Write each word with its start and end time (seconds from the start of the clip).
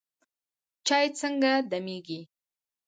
چای 0.87 1.05
څنګه 1.19 1.51
دمیږي؟ 1.71 2.19